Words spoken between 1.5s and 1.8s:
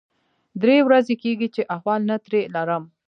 چې